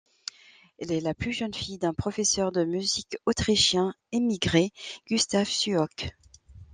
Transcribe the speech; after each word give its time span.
Elle 0.79 0.91
est 0.93 0.99
la 0.99 1.13
plus 1.13 1.31
jeune 1.31 1.53
fille 1.53 1.77
d'un 1.77 1.93
professeur 1.93 2.51
de 2.51 2.63
musique, 2.63 3.17
autrichien 3.27 3.93
émigré, 4.11 4.71
Gustav 5.05 5.45
Suok. 5.47 6.09